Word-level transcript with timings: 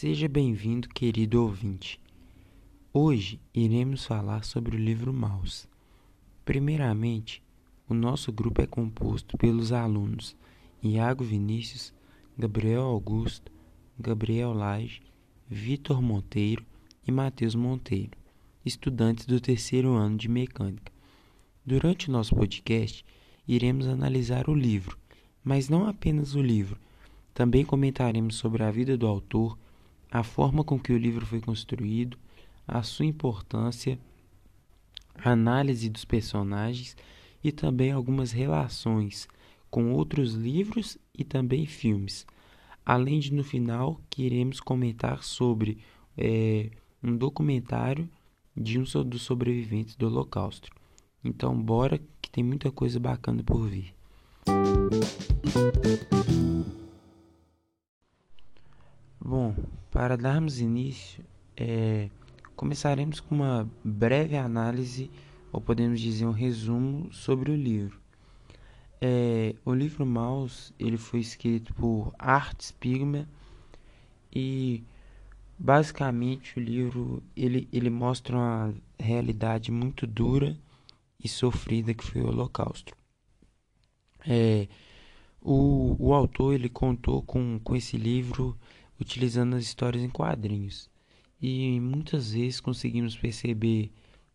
Seja 0.00 0.26
bem-vindo, 0.28 0.88
querido 0.88 1.42
ouvinte. 1.42 2.00
Hoje 2.90 3.38
iremos 3.52 4.06
falar 4.06 4.44
sobre 4.44 4.74
o 4.74 4.80
livro 4.80 5.12
Maus. 5.12 5.68
Primeiramente, 6.42 7.42
o 7.86 7.92
nosso 7.92 8.32
grupo 8.32 8.62
é 8.62 8.66
composto 8.66 9.36
pelos 9.36 9.72
alunos 9.72 10.34
Iago 10.82 11.22
Vinícius, 11.22 11.92
Gabriel 12.38 12.80
Augusto, 12.80 13.52
Gabriel 13.98 14.54
Lage, 14.54 15.02
Vitor 15.46 16.00
Monteiro 16.00 16.64
e 17.06 17.12
Matheus 17.12 17.54
Monteiro, 17.54 18.16
estudantes 18.64 19.26
do 19.26 19.38
terceiro 19.38 19.92
ano 19.92 20.16
de 20.16 20.30
mecânica. 20.30 20.90
Durante 21.62 22.08
o 22.08 22.12
nosso 22.12 22.34
podcast, 22.34 23.04
iremos 23.46 23.86
analisar 23.86 24.48
o 24.48 24.54
livro, 24.54 24.96
mas 25.44 25.68
não 25.68 25.86
apenas 25.86 26.34
o 26.34 26.40
livro. 26.40 26.78
Também 27.34 27.66
comentaremos 27.66 28.36
sobre 28.36 28.62
a 28.62 28.70
vida 28.70 28.96
do 28.96 29.06
autor, 29.06 29.58
a 30.10 30.22
forma 30.22 30.64
com 30.64 30.78
que 30.78 30.92
o 30.92 30.98
livro 30.98 31.24
foi 31.24 31.40
construído, 31.40 32.18
a 32.66 32.82
sua 32.82 33.06
importância, 33.06 33.98
a 35.14 35.30
análise 35.30 35.88
dos 35.88 36.04
personagens 36.04 36.96
e 37.42 37.52
também 37.52 37.92
algumas 37.92 38.32
relações 38.32 39.28
com 39.70 39.92
outros 39.92 40.34
livros 40.34 40.98
e 41.16 41.24
também 41.24 41.64
filmes. 41.64 42.26
Além 42.84 43.20
de 43.20 43.32
no 43.32 43.44
final 43.44 44.00
que 44.10 44.24
iremos 44.24 44.60
comentar 44.60 45.22
sobre 45.22 45.78
é, 46.16 46.70
um 47.02 47.16
documentário 47.16 48.08
de 48.56 48.78
um 48.78 48.82
dos 49.04 49.22
sobreviventes 49.22 49.94
do 49.94 50.06
Holocausto. 50.06 50.68
Então 51.22 51.54
bora 51.54 52.00
que 52.20 52.30
tem 52.30 52.42
muita 52.42 52.70
coisa 52.72 52.98
bacana 52.98 53.42
por 53.44 53.68
vir. 53.68 53.94
Bom, 59.20 59.54
para 59.90 60.16
darmos 60.16 60.60
início, 60.60 61.24
é, 61.56 62.08
começaremos 62.54 63.20
com 63.20 63.34
uma 63.34 63.68
breve 63.84 64.36
análise, 64.36 65.10
ou 65.52 65.60
podemos 65.60 66.00
dizer 66.00 66.26
um 66.26 66.32
resumo, 66.32 67.12
sobre 67.12 67.50
o 67.50 67.56
livro. 67.56 68.00
É, 69.00 69.54
o 69.64 69.72
livro 69.72 70.04
Maus 70.04 70.72
ele 70.78 70.98
foi 70.98 71.20
escrito 71.20 71.72
por 71.72 72.14
Art 72.18 72.60
Spiegelman 72.60 73.26
e 74.30 74.84
basicamente 75.58 76.58
o 76.58 76.60
livro 76.60 77.22
ele, 77.34 77.66
ele 77.72 77.88
mostra 77.88 78.36
uma 78.36 78.74
realidade 78.98 79.72
muito 79.72 80.06
dura 80.06 80.54
e 81.22 81.28
sofrida 81.28 81.94
que 81.94 82.04
foi 82.04 82.20
o 82.20 82.28
Holocausto. 82.28 82.94
É, 84.26 84.68
o, 85.40 85.96
o 85.98 86.12
autor 86.12 86.52
ele 86.52 86.68
contou 86.68 87.22
com, 87.22 87.58
com 87.64 87.74
esse 87.74 87.96
livro 87.96 88.54
utilizando 89.00 89.56
as 89.56 89.62
histórias 89.62 90.04
em 90.04 90.10
quadrinhos. 90.10 90.90
E 91.40 91.80
muitas 91.80 92.32
vezes 92.32 92.60
conseguimos 92.60 93.16
perceber 93.16 93.90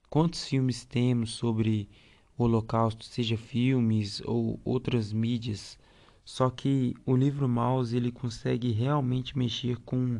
quantos 0.09 0.47
filmes 0.47 0.83
temos 0.83 1.31
sobre 1.31 1.87
o 2.35 2.43
Holocausto, 2.43 3.05
seja 3.05 3.37
filmes 3.37 4.21
ou 4.25 4.59
outras 4.65 5.13
mídias. 5.13 5.77
Só 6.23 6.49
que 6.49 6.95
o 7.05 7.15
livro 7.15 7.47
Mouse 7.47 7.95
ele 7.95 8.11
consegue 8.11 8.71
realmente 8.71 9.37
mexer 9.37 9.77
com, 9.85 10.19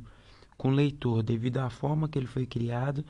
com 0.55 0.69
o 0.69 0.75
leitor 0.75 1.23
devido 1.23 1.57
à 1.57 1.69
forma 1.71 2.07
que 2.07 2.19
ele 2.19 2.27
foi 2.27 2.45
criado, 2.45 3.03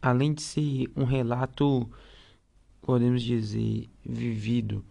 além 0.00 0.32
de 0.32 0.40
ser 0.40 0.90
um 0.96 1.04
relato, 1.04 1.88
podemos 2.80 3.22
dizer, 3.22 3.90
vivido, 4.02 4.82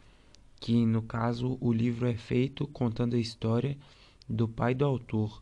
que 0.59 0.85
no 0.85 1.01
caso 1.01 1.57
o 1.59 1.73
livro 1.73 2.07
é 2.07 2.13
feito 2.13 2.67
contando 2.67 3.15
a 3.15 3.19
história 3.19 3.75
do 4.29 4.47
pai 4.47 4.75
do 4.75 4.85
autor 4.85 5.41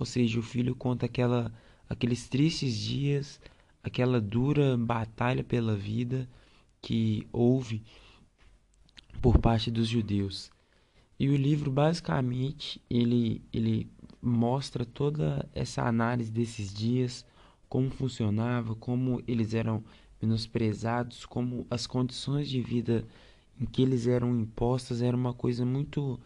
ou 0.00 0.06
seja, 0.06 0.40
o 0.40 0.42
filho 0.42 0.74
conta 0.74 1.04
aquela, 1.04 1.52
aqueles 1.86 2.26
tristes 2.26 2.74
dias, 2.74 3.38
aquela 3.82 4.18
dura 4.18 4.76
batalha 4.78 5.44
pela 5.44 5.76
vida 5.76 6.26
que 6.80 7.28
houve 7.30 7.82
por 9.20 9.38
parte 9.38 9.70
dos 9.70 9.86
judeus. 9.86 10.50
E 11.18 11.28
o 11.28 11.36
livro 11.36 11.70
basicamente 11.70 12.80
ele, 12.88 13.42
ele 13.52 13.90
mostra 14.22 14.86
toda 14.86 15.46
essa 15.54 15.82
análise 15.86 16.32
desses 16.32 16.72
dias, 16.72 17.26
como 17.68 17.90
funcionava, 17.90 18.74
como 18.74 19.22
eles 19.28 19.52
eram 19.52 19.84
menosprezados, 20.20 21.26
como 21.26 21.66
as 21.70 21.86
condições 21.86 22.48
de 22.48 22.62
vida 22.62 23.06
em 23.60 23.66
que 23.66 23.82
eles 23.82 24.06
eram 24.06 24.34
impostas 24.40 25.02
era 25.02 25.14
uma 25.14 25.34
coisa 25.34 25.66
muito 25.66 26.18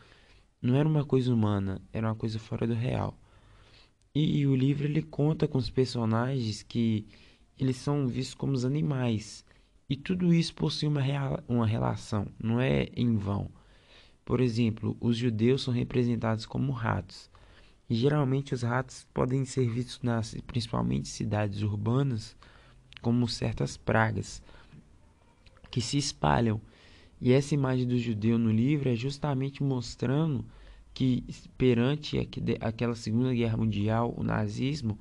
não 0.62 0.77
era 0.77 0.89
uma 0.89 1.05
coisa 1.05 1.35
humana, 1.35 1.83
era 1.93 2.06
uma 2.06 2.15
coisa 2.15 2.39
fora 2.39 2.67
do 2.67 2.73
real. 2.73 3.19
E, 4.15 4.47
o 4.47 4.55
livro 4.55 4.87
ele 4.87 5.03
conta 5.03 5.49
com 5.49 5.59
os 5.59 5.69
personagens 5.69 6.63
que 6.63 7.05
eles 7.59 7.77
são 7.77 8.07
vistos 8.07 8.35
como 8.35 8.53
os 8.53 8.65
animais. 8.65 9.45
E 9.91 9.97
tudo 9.97 10.33
isso 10.33 10.55
possui 10.55 10.87
uma, 10.87 11.03
uma 11.49 11.67
relação, 11.67 12.29
não 12.41 12.61
é 12.61 12.89
em 12.95 13.17
vão. 13.17 13.51
Por 14.25 14.41
exemplo, 14.41 14.97
os 15.01 15.17
judeus 15.17 15.63
são 15.63 15.75
representados 15.75 16.47
como 16.47 16.71
ratos. 16.71 17.29
E 17.91 17.95
geralmente 17.97 18.55
os 18.55 18.63
ratos 18.63 19.05
podem 19.13 19.45
ser 19.45 19.69
vistos 19.69 20.01
nas 20.01 20.35
principalmente 20.47 21.09
cidades 21.09 21.63
urbanas 21.63 22.37
como 23.03 23.29
certas 23.29 23.77
pragas 23.77 24.41
que 25.73 25.81
se 25.81 25.99
espalham. 25.99 26.61
E 27.21 27.33
essa 27.33 27.53
imagem 27.53 27.87
do 27.87 27.99
judeu 27.99 28.39
no 28.39 28.53
livro 28.53 28.89
é 28.89 28.95
justamente 28.95 29.61
mostrando 29.61 30.45
que 30.94 31.25
perante 31.59 32.16
aquela 32.60 32.94
Segunda 32.94 33.34
Guerra 33.34 33.56
Mundial, 33.56 34.15
o 34.16 34.22
nazismo, 34.22 34.97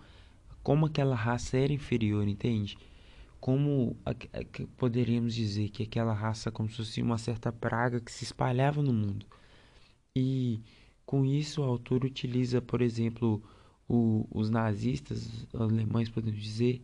como 0.63 0.87
aquela 0.87 1.15
raça 1.15 1.55
era 1.55 1.71
inferior, 1.71 2.27
entende? 2.27 2.77
Como 3.39 3.95
poderíamos 4.75 5.35
dizer 5.35 5.69
que 5.69 5.83
aquela 5.83 6.13
raça 6.13 6.51
como 6.51 6.67
se 6.67 6.77
fosse 6.77 7.01
uma 7.01 7.17
certa 7.19 7.51
praga 7.51 7.99
que 8.01 8.11
se 8.11 8.23
espalhava 8.23 8.81
no 8.81 8.93
mundo. 8.93 9.25
E 10.15 10.61
com 11.05 11.25
isso 11.25 11.61
o 11.61 11.65
autor 11.65 12.05
utiliza, 12.05 12.61
por 12.61 12.81
exemplo, 12.81 13.43
o, 13.87 14.25
os 14.31 14.49
nazistas 14.49 15.47
os 15.53 15.61
alemães, 15.61 16.09
podemos 16.09 16.41
dizer, 16.41 16.83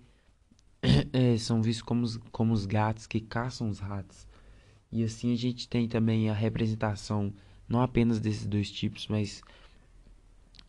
é, 1.13 1.35
são 1.39 1.61
vistos 1.63 1.81
como 1.81 2.03
os, 2.03 2.17
como 2.31 2.53
os 2.53 2.65
gatos 2.65 3.07
que 3.07 3.19
caçam 3.19 3.69
os 3.69 3.79
ratos. 3.79 4.27
E 4.91 5.03
assim 5.03 5.33
a 5.33 5.35
gente 5.35 5.67
tem 5.67 5.87
também 5.87 6.29
a 6.29 6.33
representação 6.33 7.33
não 7.69 7.81
apenas 7.81 8.19
desses 8.19 8.47
dois 8.47 8.71
tipos, 8.71 9.07
mas 9.07 9.41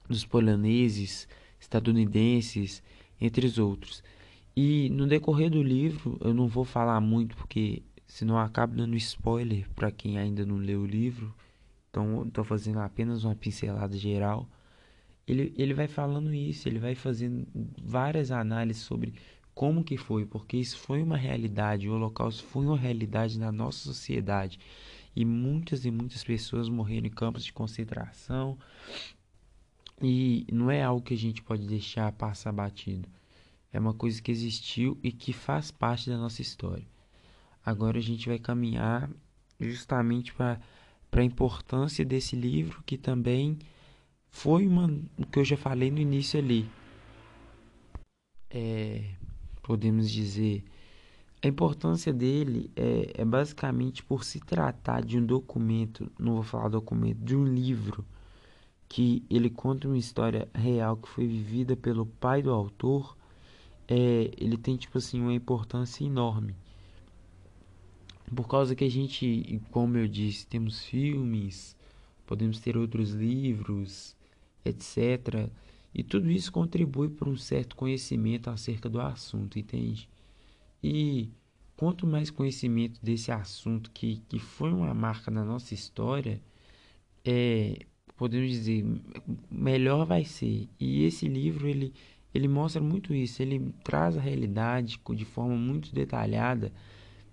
dos 0.09 0.25
poloneses, 0.25 1.27
estadunidenses, 1.59 2.83
entre 3.21 3.47
os 3.47 3.59
outros. 3.59 4.03
E 4.55 4.91
no 4.91 5.07
decorrer 5.07 5.51
do 5.51 5.63
livro, 5.63 6.19
eu 6.21 6.35
não 6.35 6.47
vou 6.47 6.65
falar 6.65 7.01
muito 7.01 7.37
porque 7.37 7.83
senão 8.07 8.37
acabo 8.39 8.77
dando 8.77 8.97
spoiler 8.97 9.69
para 9.71 9.91
quem 9.91 10.19
ainda 10.19 10.45
não 10.45 10.57
leu 10.57 10.81
o 10.81 10.87
livro. 10.87 11.33
Então, 11.89 12.27
estou 12.27 12.45
fazendo 12.45 12.81
apenas 12.81 13.25
uma 13.25 13.35
pincelada 13.35 13.97
geral. 13.97 14.49
Ele, 15.27 15.55
ele 15.57 15.73
vai 15.73 15.87
falando 15.87 16.35
isso, 16.35 16.69
ele 16.69 16.79
vai 16.79 16.95
fazendo 16.95 17.47
várias 17.83 18.31
análises 18.31 18.83
sobre 18.83 19.15
como 19.55 19.85
que 19.85 19.97
foi, 19.97 20.27
porque 20.27 20.57
isso 20.57 20.79
foi 20.79 21.03
uma 21.03 21.17
realidade, 21.17 21.89
o 21.89 21.95
Holocausto 21.95 22.43
foi 22.45 22.65
uma 22.67 22.77
realidade 22.77 23.39
na 23.39 23.53
nossa 23.53 23.79
sociedade 23.79 24.59
e 25.15 25.25
muitas 25.25 25.85
e 25.85 25.91
muitas 25.91 26.23
pessoas 26.25 26.69
morreram 26.69 27.07
em 27.07 27.11
campos 27.11 27.45
de 27.45 27.53
concentração 27.53 28.59
e 30.03 30.47
não 30.51 30.71
é 30.71 30.83
algo 30.83 31.03
que 31.03 31.15
a 31.15 31.19
gente 31.19 31.43
pode 31.43 31.67
deixar 31.67 32.11
passar 32.13 32.53
batido. 32.53 33.09
É 33.73 33.79
uma 33.79 33.95
coisa 33.95 34.21
que 34.21 34.31
existiu 34.31 34.99
e 35.03 35.13
que 35.13 35.33
faz 35.33 35.71
parte 35.71 36.09
da 36.09 36.17
nossa 36.17 36.43
história. 36.43 36.87
Agora 37.65 37.99
a 37.99 38.03
gente 38.03 38.29
vai 38.29 38.39
caminhar 38.39 39.11
justamente 39.59 40.33
para 40.33 40.59
a 41.13 41.23
importância 41.23 42.05
desse 42.05 42.35
livro 42.35 42.83
que 42.85 42.97
também 42.97 43.59
foi 44.31 44.67
uma, 44.67 44.87
o 45.19 45.27
que 45.27 45.39
eu 45.39 45.45
já 45.45 45.57
falei 45.57 45.91
no 45.91 45.99
início 45.99 46.39
ali. 46.39 46.69
É, 48.49 49.05
podemos 49.63 50.11
dizer 50.11 50.65
a 51.43 51.49
importância 51.49 52.13
dele 52.13 52.71
é, 52.77 53.13
é, 53.23 53.25
basicamente 53.25 54.03
por 54.05 54.25
se 54.25 54.41
tratar 54.41 55.03
de 55.03 55.19
um 55.19 55.25
documento, 55.25 56.11
não 56.19 56.35
vou 56.35 56.43
falar 56.43 56.69
documento, 56.69 57.19
de 57.19 57.35
um 57.35 57.45
livro 57.45 58.05
que 58.89 59.25
ele 59.31 59.49
conta 59.49 59.89
uma 59.89 59.97
história 59.97 60.49
real 60.55 60.97
que 60.97 61.09
foi 61.09 61.27
vivida 61.27 61.77
pelo 61.77 62.05
pai 62.05 62.43
do 62.43 62.51
autor, 62.51 63.17
é, 63.89 64.31
ele 64.37 64.57
tem 64.59 64.77
tipo 64.77 64.99
assim 64.99 65.21
uma 65.21 65.33
importância 65.33 66.05
enorme. 66.05 66.55
Por 68.35 68.47
causa 68.47 68.75
que 68.75 68.85
a 68.85 68.91
gente, 68.91 69.61
como 69.71 69.97
eu 69.97 70.07
disse, 70.07 70.47
temos 70.47 70.85
filmes, 70.85 71.77
podemos 72.27 72.61
ter 72.61 72.77
outros 72.77 73.11
livros, 73.11 74.15
etc. 74.65 75.49
E 75.95 76.03
tudo 76.03 76.31
isso 76.31 76.53
contribui 76.53 77.09
para 77.09 77.29
um 77.29 77.37
certo 77.37 77.75
conhecimento 77.75 78.51
acerca 78.51 78.89
do 78.89 79.01
assunto, 79.01 79.59
entende? 79.59 80.09
E 80.83 81.31
quanto 81.77 82.07
mais 82.07 82.31
conhecimento 82.31 83.01
desse 83.03 83.31
assunto 83.33 83.91
que, 83.91 84.23
que 84.29 84.39
foi 84.39 84.73
uma 84.73 84.95
marca 84.95 85.31
na 85.31 85.45
nossa 85.45 85.75
história, 85.75 86.41
é, 87.25 87.87
podemos 88.17 88.51
dizer, 88.51 88.85
melhor 89.51 90.05
vai 90.07 90.25
ser. 90.25 90.69
E 90.79 91.05
esse 91.05 91.27
livro 91.29 91.69
ele 91.69 91.93
ele 92.33 92.47
mostra 92.47 92.81
muito 92.81 93.13
isso, 93.13 93.43
ele 93.43 93.73
traz 93.83 94.17
a 94.17 94.21
realidade 94.21 95.01
de 95.15 95.25
forma 95.25 95.57
muito 95.57 95.93
detalhada, 95.93 96.73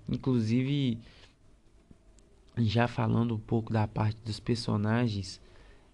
inclusive 0.10 0.98
já 2.58 2.88
falando 2.88 3.36
um 3.36 3.40
pouco 3.40 3.72
da 3.72 3.88
parte 3.88 4.20
dos 4.26 4.40
personagens, 4.40 5.40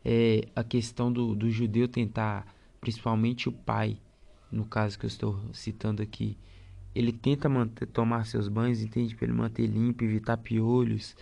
é 0.05 0.47
a 0.55 0.63
questão 0.63 1.11
do, 1.11 1.35
do 1.35 1.49
judeu 1.49 1.87
tentar, 1.87 2.47
principalmente 2.79 3.49
o 3.49 3.51
pai, 3.51 3.97
no 4.49 4.65
caso 4.65 4.97
que 4.97 5.05
eu 5.05 5.09
estou 5.09 5.37
citando 5.51 6.01
aqui, 6.01 6.37
ele 6.95 7.11
tenta 7.11 7.49
manter, 7.49 7.87
tomar 7.87 8.25
seus 8.25 8.47
banhos, 8.47 8.81
entende? 8.81 9.15
Para 9.15 9.25
ele 9.25 9.33
manter 9.33 9.67
limpo, 9.67 10.03
evitar 10.03 10.37
piolhos. 10.37 11.15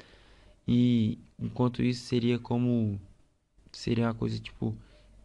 E 0.68 1.20
enquanto 1.40 1.82
isso 1.82 2.06
seria 2.06 2.40
como 2.40 3.00
seria 3.72 4.08
uma 4.08 4.14
coisa 4.14 4.38
tipo 4.40 4.76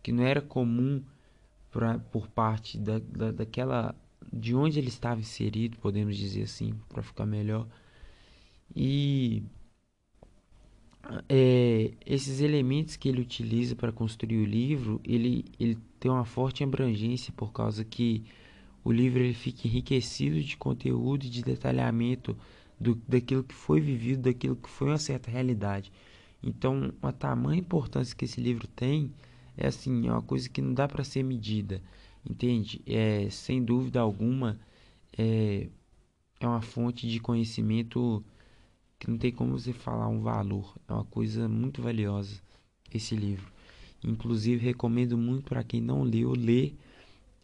que 0.02 0.12
não 0.12 0.24
era 0.24 0.40
comum 0.40 1.02
pra, 1.70 1.98
por 1.98 2.28
parte 2.28 2.78
da, 2.78 2.98
da, 3.00 3.32
daquela 3.32 3.94
de 4.32 4.54
onde 4.54 4.78
ele 4.78 4.88
estava 4.88 5.20
inserido, 5.20 5.76
podemos 5.78 6.16
dizer 6.16 6.42
assim, 6.42 6.74
para 6.88 7.02
ficar 7.02 7.26
melhor. 7.26 7.66
E 8.74 9.42
é, 11.28 11.92
esses 12.04 12.40
elementos 12.40 12.96
que 12.96 13.08
ele 13.08 13.20
utiliza 13.20 13.76
para 13.76 13.92
construir 13.92 14.38
o 14.38 14.44
livro, 14.44 15.00
ele, 15.04 15.44
ele 15.58 15.78
tem 16.00 16.10
uma 16.10 16.24
forte 16.24 16.64
abrangência 16.64 17.32
por 17.36 17.52
causa 17.52 17.84
que 17.84 18.24
o 18.86 18.92
livro 18.92 19.18
ele 19.20 19.34
fica 19.34 19.66
enriquecido 19.66 20.40
de 20.40 20.56
conteúdo 20.56 21.26
e 21.26 21.28
de 21.28 21.42
detalhamento 21.42 22.38
do, 22.78 22.94
daquilo 23.08 23.42
que 23.42 23.52
foi 23.52 23.80
vivido, 23.80 24.22
daquilo 24.22 24.54
que 24.54 24.70
foi 24.70 24.86
uma 24.86 24.98
certa 24.98 25.28
realidade. 25.28 25.90
Então, 26.40 26.92
a 27.02 27.10
tamanha 27.10 27.58
importância 27.58 28.14
que 28.14 28.26
esse 28.26 28.40
livro 28.40 28.68
tem 28.68 29.12
é 29.56 29.66
assim, 29.66 30.06
é 30.06 30.12
uma 30.12 30.22
coisa 30.22 30.48
que 30.48 30.62
não 30.62 30.72
dá 30.72 30.86
para 30.86 31.02
ser 31.02 31.24
medida, 31.24 31.82
entende? 32.24 32.80
É, 32.86 33.28
sem 33.28 33.60
dúvida 33.60 33.98
alguma, 33.98 34.56
é, 35.18 35.66
é 36.38 36.46
uma 36.46 36.62
fonte 36.62 37.08
de 37.08 37.18
conhecimento 37.18 38.24
que 39.00 39.10
não 39.10 39.18
tem 39.18 39.32
como 39.32 39.58
você 39.58 39.72
falar 39.72 40.06
um 40.06 40.20
valor. 40.20 40.76
É 40.88 40.92
uma 40.92 41.04
coisa 41.06 41.48
muito 41.48 41.82
valiosa 41.82 42.40
esse 42.94 43.16
livro. 43.16 43.50
Inclusive 44.04 44.64
recomendo 44.64 45.18
muito 45.18 45.42
para 45.42 45.64
quem 45.64 45.80
não 45.80 46.04
leu 46.04 46.30
ler. 46.30 46.76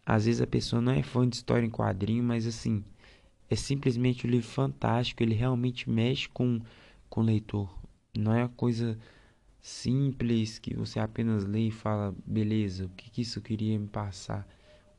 Às 0.05 0.25
vezes 0.25 0.41
a 0.41 0.47
pessoa 0.47 0.81
não 0.81 0.91
é 0.91 1.01
fã 1.01 1.27
de 1.27 1.35
história 1.35 1.65
em 1.65 1.69
quadrinho, 1.69 2.23
mas 2.23 2.45
assim 2.45 2.83
é 3.49 3.55
simplesmente 3.55 4.25
um 4.27 4.29
livro 4.29 4.47
fantástico. 4.47 5.23
Ele 5.23 5.35
realmente 5.35 5.89
mexe 5.89 6.27
com 6.29 6.61
com 7.09 7.21
o 7.21 7.23
leitor. 7.23 7.69
Não 8.17 8.33
é 8.33 8.39
uma 8.39 8.49
coisa 8.49 8.97
simples 9.61 10.57
que 10.57 10.75
você 10.75 10.99
apenas 10.99 11.45
lê 11.45 11.67
e 11.67 11.71
fala 11.71 12.15
beleza, 12.25 12.85
o 12.85 12.89
que, 12.89 13.09
que 13.11 13.21
isso 13.21 13.39
queria 13.39 13.77
me 13.77 13.87
passar. 13.87 14.47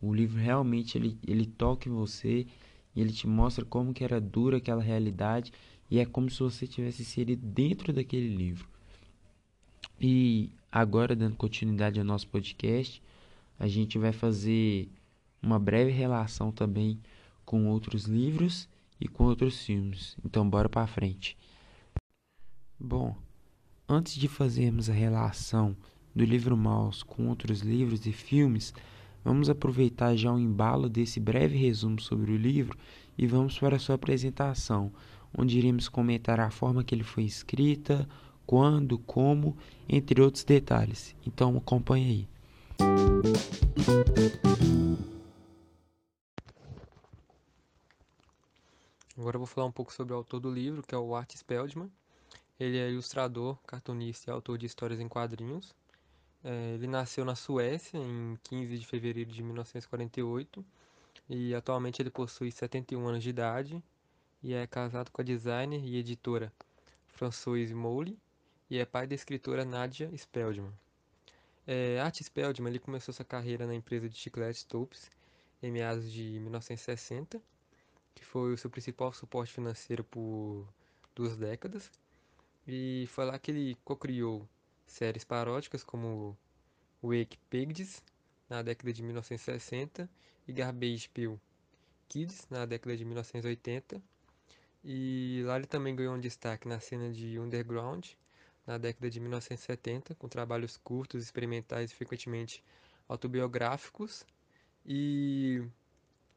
O 0.00 0.14
livro 0.14 0.40
realmente 0.40 0.96
ele, 0.96 1.18
ele 1.26 1.44
toca 1.44 1.88
em 1.88 1.92
você 1.92 2.46
e 2.94 3.00
ele 3.00 3.12
te 3.12 3.26
mostra 3.26 3.64
como 3.64 3.92
que 3.92 4.04
era 4.04 4.20
dura 4.20 4.58
aquela 4.58 4.82
realidade 4.82 5.52
e 5.90 5.98
é 5.98 6.06
como 6.06 6.30
se 6.30 6.38
você 6.38 6.66
tivesse 6.66 7.02
inserido 7.02 7.44
dentro 7.44 7.92
daquele 7.92 8.28
livro. 8.34 8.68
E 10.00 10.50
agora, 10.70 11.16
dando 11.16 11.36
continuidade 11.36 11.98
ao 11.98 12.06
nosso 12.06 12.28
podcast, 12.28 13.02
a 13.58 13.66
gente 13.66 13.98
vai 13.98 14.12
fazer 14.12 14.88
uma 15.42 15.58
breve 15.58 15.90
relação 15.90 16.50
também 16.50 16.98
com 17.44 17.68
outros 17.68 18.04
livros 18.04 18.68
e 19.00 19.06
com 19.06 19.24
outros 19.24 19.64
filmes. 19.64 20.16
Então, 20.24 20.48
bora 20.48 20.68
para 20.68 20.86
frente. 20.86 21.36
Bom, 22.78 23.16
antes 23.88 24.14
de 24.14 24.28
fazermos 24.28 24.88
a 24.88 24.92
relação 24.92 25.76
do 26.14 26.24
livro 26.24 26.56
Maus 26.56 27.02
com 27.02 27.28
outros 27.28 27.60
livros 27.60 28.06
e 28.06 28.12
filmes, 28.12 28.72
vamos 29.24 29.50
aproveitar 29.50 30.16
já 30.16 30.32
o 30.32 30.38
embalo 30.38 30.88
desse 30.88 31.20
breve 31.20 31.56
resumo 31.56 32.00
sobre 32.00 32.32
o 32.32 32.36
livro 32.36 32.78
e 33.16 33.26
vamos 33.26 33.58
para 33.58 33.76
a 33.76 33.78
sua 33.78 33.94
apresentação, 33.94 34.92
onde 35.36 35.58
iremos 35.58 35.88
comentar 35.88 36.40
a 36.40 36.50
forma 36.50 36.84
que 36.84 36.94
ele 36.94 37.04
foi 37.04 37.24
escrita, 37.24 38.08
quando, 38.46 38.98
como, 38.98 39.56
entre 39.88 40.20
outros 40.20 40.44
detalhes. 40.44 41.14
Então 41.26 41.56
acompanhe 41.56 42.10
aí. 42.10 42.33
Agora 49.16 49.36
eu 49.36 49.40
vou 49.40 49.46
falar 49.46 49.66
um 49.66 49.72
pouco 49.72 49.92
sobre 49.92 50.12
o 50.12 50.16
autor 50.16 50.40
do 50.40 50.50
livro, 50.50 50.82
que 50.82 50.94
é 50.94 50.98
o 50.98 51.14
Art 51.14 51.34
Speldman. 51.34 51.90
Ele 52.60 52.76
é 52.78 52.90
ilustrador, 52.90 53.56
cartunista 53.66 54.30
e 54.30 54.32
autor 54.32 54.58
de 54.58 54.66
histórias 54.66 55.00
em 55.00 55.08
quadrinhos. 55.08 55.74
É, 56.44 56.74
ele 56.74 56.86
nasceu 56.86 57.24
na 57.24 57.34
Suécia 57.34 57.96
em 57.98 58.38
15 58.44 58.78
de 58.78 58.86
fevereiro 58.86 59.32
de 59.32 59.42
1948 59.42 60.64
e 61.30 61.54
atualmente 61.54 62.02
ele 62.02 62.10
possui 62.10 62.52
71 62.52 63.06
anos 63.06 63.22
de 63.22 63.30
idade 63.30 63.82
e 64.42 64.52
é 64.52 64.66
casado 64.66 65.10
com 65.10 65.22
a 65.22 65.24
designer 65.24 65.82
e 65.82 65.96
editora 65.96 66.52
Françoise 67.08 67.74
Mouly 67.74 68.18
e 68.68 68.76
é 68.76 68.84
pai 68.84 69.06
da 69.06 69.14
escritora 69.14 69.64
Nadia 69.64 70.10
Speldman. 70.14 70.83
É, 71.66 71.98
Art 72.00 72.20
Speldman 72.22 72.70
ele 72.70 72.78
começou 72.78 73.14
sua 73.14 73.24
carreira 73.24 73.66
na 73.66 73.74
empresa 73.74 74.08
de 74.08 74.16
chicletes 74.16 74.64
Topes 74.64 75.10
em 75.62 75.72
meados 75.72 76.12
de 76.12 76.38
1960, 76.40 77.40
que 78.14 78.24
foi 78.24 78.52
o 78.52 78.58
seu 78.58 78.68
principal 78.68 79.12
suporte 79.12 79.52
financeiro 79.52 80.04
por 80.04 80.68
duas 81.14 81.36
décadas, 81.36 81.90
e 82.66 83.06
foi 83.08 83.24
lá 83.24 83.38
que 83.38 83.50
ele 83.50 83.76
co-criou 83.84 84.46
séries 84.86 85.24
paródicas 85.24 85.82
como 85.82 86.36
Wake 87.02 87.38
Pigs 87.48 88.02
na 88.48 88.62
década 88.62 88.92
de 88.92 89.02
1960 89.02 90.08
e 90.46 90.52
Garbage 90.52 91.08
Pail 91.08 91.40
Kids 92.08 92.46
na 92.50 92.66
década 92.66 92.96
de 92.96 93.04
1980 93.04 94.02
e 94.84 95.42
lá 95.46 95.56
ele 95.56 95.66
também 95.66 95.96
ganhou 95.96 96.14
um 96.14 96.20
destaque 96.20 96.68
na 96.68 96.78
cena 96.78 97.10
de 97.10 97.38
underground, 97.38 98.06
na 98.66 98.78
década 98.78 99.10
de 99.10 99.20
1970, 99.20 100.14
com 100.14 100.28
trabalhos 100.28 100.76
curtos, 100.76 101.22
experimentais 101.22 101.90
e 101.90 101.94
frequentemente 101.94 102.62
autobiográficos. 103.08 104.24
E 104.86 105.62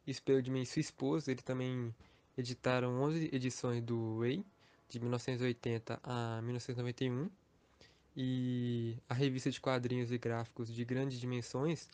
Speldman 0.08 0.64
e 0.64 0.66
sua 0.66 0.80
esposa, 0.80 1.32
ele 1.32 1.42
também 1.42 1.94
editaram 2.38 3.02
11 3.02 3.30
edições 3.34 3.82
do 3.82 4.20
Way, 4.20 4.46
de 4.90 5.00
1980 5.00 6.00
a 6.04 6.42
1991. 6.42 7.30
E 8.16 8.98
a 9.08 9.14
revista 9.14 9.52
de 9.52 9.62
quadrinhos 9.62 10.12
e 10.12 10.18
gráficos 10.18 10.74
de 10.74 10.84
grandes 10.84 11.20
dimensões 11.20 11.88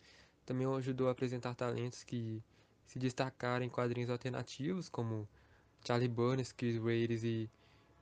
também 0.46 0.66
ajudou 0.75 1.08
a 1.08 1.12
apresentar 1.12 1.54
talentos 1.56 2.04
que 2.04 2.42
se 2.86 3.00
destacaram 3.00 3.66
em 3.66 3.70
quadrinhos 3.70 4.10
alternativos, 4.10 4.90
como 4.90 5.28
Charlie 5.86 6.08
Burns, 6.08 6.52
Chris 6.52 6.82
Reyes 6.82 7.24
e 7.24 7.50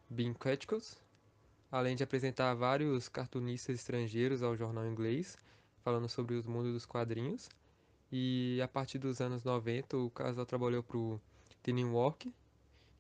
Ben 0.10 0.34
Quetchkos, 0.34 0.98
além 1.72 1.96
de 1.96 2.04
apresentar 2.04 2.54
vários 2.54 3.08
cartunistas 3.08 3.76
estrangeiros 3.76 4.44
ao 4.44 4.58
jornal 4.58 4.86
inglês, 4.86 5.38
falando 5.84 6.10
sobre 6.10 6.36
os 6.36 6.46
mundos 6.46 6.74
dos 6.74 6.86
quadrinhos. 6.86 7.50
E 8.12 8.60
a 8.62 8.68
partir 8.68 8.98
dos 9.00 9.22
anos 9.22 9.44
90, 9.46 9.98
o 9.98 10.10
casal 10.10 10.46
trabalhou 10.46 10.84
para 10.84 10.98
o 10.98 11.20
Team 11.64 11.94
Walk, 11.94 12.32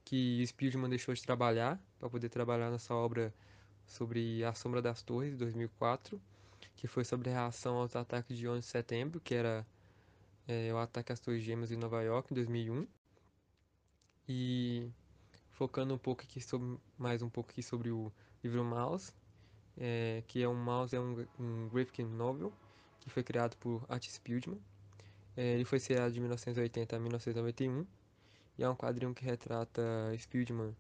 que 0.06 0.46
Spielman 0.48 0.90
deixou 0.90 1.14
de 1.14 1.22
trabalhar 1.22 1.80
para 2.00 2.10
poder 2.10 2.30
trabalhar 2.30 2.72
nessa 2.72 2.96
obra 2.96 3.34
sobre 3.86 4.44
A 4.46 4.54
Sombra 4.54 4.82
das 4.82 5.04
Torres, 5.04 5.32
de 5.32 5.38
2004, 5.38 6.20
que 6.76 6.88
foi 6.88 7.04
sobre 7.04 7.30
a 7.30 7.34
reação 7.34 7.76
aos 7.76 7.94
ataques 7.94 8.38
de 8.38 8.48
11 8.48 8.62
de 8.62 8.66
setembro, 8.66 9.20
que 9.20 9.36
era 9.36 9.68
é, 10.48 10.74
o 10.74 10.78
ataque 10.78 11.12
às 11.12 11.20
Torres 11.20 11.44
Gêmeas 11.44 11.72
em 11.72 11.78
Nova 11.78 12.02
York, 12.02 12.32
em 12.32 12.36
2001. 12.36 12.88
E 14.30 14.90
focando 15.50 15.94
um 15.94 15.98
pouco 15.98 16.24
aqui 16.24 16.40
sobre, 16.40 16.80
mais 16.98 17.22
um 17.22 17.30
pouco 17.30 17.52
aqui 17.52 17.62
sobre 17.62 17.92
o 17.92 18.12
livro 18.44 18.64
Mouse, 18.64 19.14
é, 19.78 20.24
que 20.28 20.42
é 20.42 20.48
um 20.48 20.56
Mouse 20.56 20.96
é 20.96 21.00
um, 21.00 21.26
um 21.40 21.70
graphic 21.70 22.04
novel 22.04 22.52
que 23.00 23.10
foi 23.10 23.24
criado 23.24 23.56
por 23.58 23.84
Art 23.90 24.06
Spieldman. 24.08 24.60
É, 25.36 25.54
ele 25.54 25.66
foi 25.66 25.80
seriado 25.80 26.14
de 26.14 26.20
1980 26.20 26.96
a 26.96 27.00
1991 27.00 27.86
e 28.58 28.64
é 28.64 28.70
um 28.70 28.76
quadrinho 28.76 29.14
que 29.14 29.24
retrata 29.24 29.82
Spieldman 30.18 30.76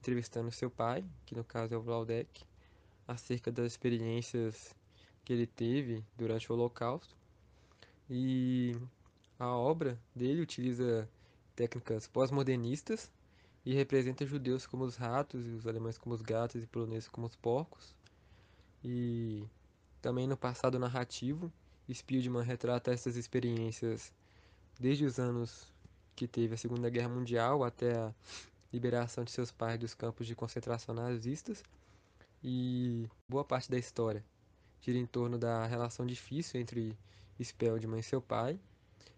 entrevistando 0.00 0.50
seu 0.50 0.70
pai, 0.70 1.04
que 1.24 1.34
no 1.34 1.44
caso 1.44 1.74
é 1.74 1.76
o 1.78 1.82
Valdec, 1.82 2.44
acerca 3.06 3.52
das 3.52 3.72
experiências 3.72 4.74
que 5.24 5.32
ele 5.32 5.46
teve 5.46 6.04
durante 6.16 6.50
o 6.50 6.54
Holocausto. 6.54 7.16
E 8.10 8.76
a 9.38 9.48
obra 9.48 9.98
dele 10.14 10.42
utiliza 10.42 11.08
técnicas 11.54 12.06
pós-modernistas 12.06 13.10
e 13.64 13.74
representa 13.74 14.26
judeus 14.26 14.66
como 14.66 14.84
os 14.84 14.96
ratos, 14.96 15.46
e 15.46 15.50
os 15.50 15.66
alemães 15.66 15.96
como 15.96 16.14
os 16.14 16.22
gatos 16.22 16.62
e 16.62 16.66
poloneses 16.66 17.08
como 17.08 17.26
os 17.26 17.36
porcos. 17.36 17.94
E 18.84 19.44
também 20.00 20.26
no 20.26 20.36
passado 20.36 20.78
narrativo, 20.78 21.52
Spielman 21.92 22.42
retrata 22.42 22.92
essas 22.92 23.16
experiências 23.16 24.12
desde 24.80 25.04
os 25.04 25.18
anos 25.18 25.72
que 26.16 26.26
teve 26.26 26.54
a 26.54 26.58
Segunda 26.58 26.90
Guerra 26.90 27.08
Mundial 27.08 27.62
até 27.62 27.96
a 27.96 28.14
liberação 28.72 29.22
de 29.24 29.30
seus 29.30 29.50
pais 29.50 29.78
dos 29.78 29.94
campos 29.94 30.26
de 30.26 30.34
concentração 30.34 30.94
nazistas. 30.94 31.62
E 32.42 33.08
boa 33.28 33.44
parte 33.44 33.70
da 33.70 33.78
história 33.78 34.24
gira 34.80 34.98
em 34.98 35.06
torno 35.06 35.38
da 35.38 35.64
relação 35.66 36.04
difícil 36.04 36.60
entre 36.60 36.96
Speldman 37.40 38.00
e 38.00 38.02
seu 38.02 38.20
pai, 38.20 38.58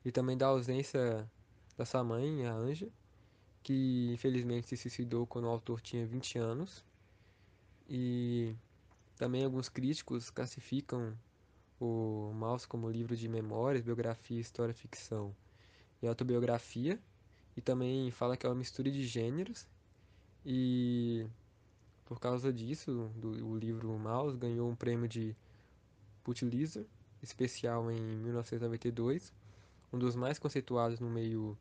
e 0.04 0.12
também 0.12 0.36
da 0.36 0.46
ausência 0.46 1.26
da 1.76 1.86
sua 1.86 2.04
mãe, 2.04 2.46
a 2.46 2.52
Anja, 2.52 2.88
que 3.64 4.10
infelizmente 4.12 4.68
se 4.68 4.76
suicidou 4.76 5.26
quando 5.26 5.46
o 5.46 5.48
autor 5.48 5.80
tinha 5.80 6.06
20 6.06 6.38
anos. 6.38 6.84
E 7.88 8.54
também 9.16 9.44
alguns 9.44 9.68
críticos 9.68 10.30
classificam 10.30 11.16
o 11.80 12.30
Maus 12.34 12.66
como 12.66 12.90
livro 12.90 13.16
de 13.16 13.26
memórias, 13.28 13.82
biografia, 13.82 14.38
história, 14.38 14.74
ficção 14.74 15.34
e 16.02 16.06
autobiografia, 16.06 17.00
e 17.56 17.60
também 17.60 18.10
fala 18.10 18.36
que 18.36 18.46
é 18.46 18.48
uma 18.48 18.54
mistura 18.54 18.90
de 18.90 19.04
gêneros. 19.06 19.66
E 20.44 21.26
por 22.04 22.20
causa 22.20 22.52
disso, 22.52 23.10
do, 23.16 23.46
o 23.46 23.56
livro 23.56 23.98
Maus 23.98 24.36
ganhou 24.36 24.68
um 24.68 24.76
prêmio 24.76 25.08
de 25.08 25.34
Pulitzer 26.22 26.84
especial 27.22 27.90
em 27.90 27.98
1992, 27.98 29.32
um 29.90 29.98
dos 29.98 30.14
mais 30.14 30.38
conceituados 30.38 31.00
no 31.00 31.08
meio 31.08 31.56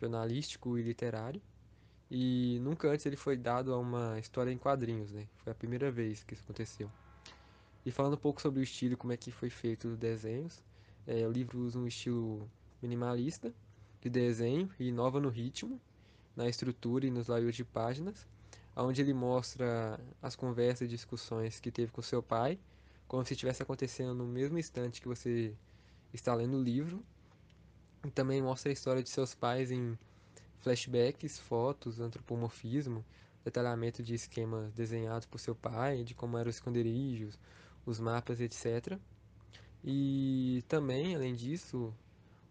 jornalístico 0.00 0.78
e 0.78 0.82
literário. 0.82 1.40
E 2.10 2.58
nunca 2.62 2.88
antes 2.88 3.04
ele 3.06 3.16
foi 3.16 3.36
dado 3.36 3.72
a 3.72 3.78
uma 3.78 4.18
história 4.18 4.52
em 4.52 4.58
quadrinhos, 4.58 5.12
né? 5.12 5.26
Foi 5.38 5.52
a 5.52 5.54
primeira 5.54 5.90
vez 5.90 6.22
que 6.22 6.34
isso 6.34 6.44
aconteceu. 6.44 6.90
E 7.84 7.90
falando 7.90 8.14
um 8.14 8.18
pouco 8.18 8.40
sobre 8.40 8.60
o 8.60 8.62
estilo 8.62 8.96
como 8.96 9.12
é 9.12 9.16
que 9.16 9.30
foi 9.30 9.50
feito 9.50 9.88
os 9.88 9.96
desenhos, 9.96 10.62
é, 11.06 11.26
o 11.26 11.30
livro 11.30 11.58
usa 11.60 11.78
um 11.78 11.86
estilo 11.86 12.50
minimalista 12.82 13.54
de 14.00 14.10
desenho 14.10 14.70
e 14.78 14.88
inova 14.88 15.20
no 15.20 15.28
ritmo, 15.28 15.80
na 16.34 16.48
estrutura 16.48 17.06
e 17.06 17.10
nos 17.10 17.28
layouts 17.28 17.56
de 17.56 17.64
páginas, 17.64 18.26
onde 18.76 19.00
ele 19.00 19.14
mostra 19.14 19.98
as 20.20 20.36
conversas 20.36 20.86
e 20.86 20.90
discussões 20.90 21.58
que 21.58 21.70
teve 21.70 21.90
com 21.90 22.02
seu 22.02 22.22
pai, 22.22 22.58
como 23.08 23.24
se 23.24 23.32
estivesse 23.32 23.62
acontecendo 23.62 24.14
no 24.14 24.26
mesmo 24.26 24.58
instante 24.58 25.00
que 25.00 25.08
você 25.08 25.54
está 26.12 26.34
lendo 26.34 26.58
o 26.58 26.62
livro. 26.62 27.02
Também 28.14 28.42
mostra 28.42 28.70
a 28.70 28.72
história 28.72 29.02
de 29.02 29.10
seus 29.10 29.34
pais 29.34 29.70
em 29.70 29.98
flashbacks, 30.58 31.38
fotos, 31.38 32.00
antropomorfismo, 32.00 33.04
detalhamento 33.44 34.02
de 34.02 34.14
esquemas 34.14 34.72
desenhados 34.72 35.26
por 35.26 35.38
seu 35.38 35.54
pai, 35.54 36.02
de 36.02 36.14
como 36.14 36.36
eram 36.36 36.50
os 36.50 36.56
esconderijos, 36.56 37.38
os 37.84 38.00
mapas, 38.00 38.40
etc. 38.40 38.98
E 39.84 40.64
também, 40.68 41.14
além 41.14 41.34
disso, 41.34 41.94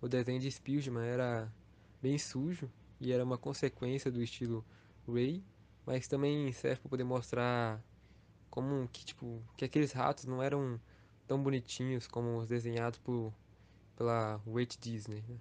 o 0.02 0.08
desenho 0.08 0.40
de 0.40 0.50
Spielman 0.50 1.06
era 1.06 1.52
bem 2.02 2.18
sujo 2.18 2.72
e 3.00 3.12
era 3.12 3.24
uma 3.24 3.38
consequência 3.38 4.12
do 4.12 4.22
estilo 4.22 4.64
Ray, 5.08 5.44
mas 5.86 6.08
também 6.08 6.52
serve 6.54 6.82
para 6.82 6.90
poder 6.90 7.04
mostrar 7.04 7.84
como 8.50 8.88
que 8.88 9.04
tipo 9.04 9.42
que 9.58 9.66
aqueles 9.66 9.92
ratos 9.92 10.26
não 10.26 10.42
eram 10.42 10.80
tão 11.28 11.42
bonitinhos 11.42 12.08
como 12.08 12.38
os 12.38 12.48
desenhados 12.48 13.00
por 13.00 13.34
pela 13.96 14.40
Walt 14.46 14.76
Disney. 14.80 15.24
Né? 15.28 15.36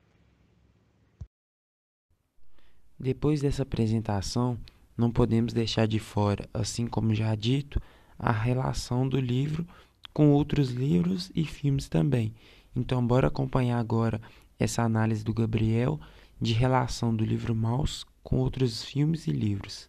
Depois 2.98 3.40
dessa 3.40 3.62
apresentação, 3.62 4.58
não 4.96 5.10
podemos 5.10 5.52
deixar 5.52 5.86
de 5.86 5.98
fora, 5.98 6.48
assim 6.54 6.86
como 6.86 7.14
já 7.14 7.34
dito, 7.34 7.80
a 8.18 8.30
relação 8.30 9.08
do 9.08 9.18
livro 9.18 9.66
com 10.12 10.30
outros 10.30 10.70
livros 10.70 11.30
e 11.34 11.44
filmes 11.44 11.88
também. 11.88 12.34
Então, 12.74 13.04
bora 13.04 13.26
acompanhar 13.26 13.78
agora 13.78 14.20
essa 14.58 14.82
análise 14.82 15.24
do 15.24 15.34
Gabriel 15.34 16.00
de 16.40 16.52
relação 16.52 17.14
do 17.14 17.24
livro 17.24 17.54
Maus 17.54 18.06
com 18.22 18.38
outros 18.38 18.84
filmes 18.84 19.26
e 19.26 19.32
livros. 19.32 19.88